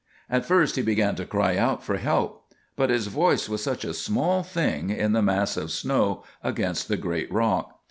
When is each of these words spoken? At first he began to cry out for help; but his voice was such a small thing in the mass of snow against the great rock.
At 0.31 0.45
first 0.47 0.77
he 0.77 0.81
began 0.81 1.13
to 1.17 1.25
cry 1.27 1.57
out 1.57 1.83
for 1.83 1.97
help; 1.97 2.51
but 2.75 2.89
his 2.89 3.05
voice 3.05 3.47
was 3.47 3.61
such 3.61 3.85
a 3.85 3.93
small 3.93 4.41
thing 4.41 4.89
in 4.89 5.11
the 5.13 5.21
mass 5.21 5.57
of 5.57 5.69
snow 5.71 6.23
against 6.43 6.87
the 6.87 6.97
great 6.97 7.31
rock. 7.31 7.77